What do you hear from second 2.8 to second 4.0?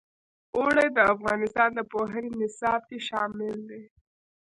کې شامل دي.